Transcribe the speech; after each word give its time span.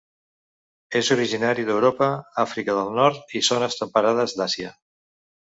És 0.99 1.11
originari 1.15 1.67
d'Europa, 1.67 2.09
Àfrica 2.45 2.77
del 2.79 2.91
Nord 3.01 3.39
i 3.41 3.45
zones 3.51 3.81
temperades 3.83 4.37
d'Àsia. 4.41 4.77